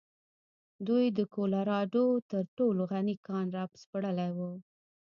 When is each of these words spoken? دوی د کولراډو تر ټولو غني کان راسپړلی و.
دوی 0.87 1.05
د 1.17 1.19
کولراډو 1.35 2.05
تر 2.31 2.43
ټولو 2.57 2.81
غني 2.91 3.15
کان 3.27 3.45
راسپړلی 3.57 4.29
و. 4.37 4.39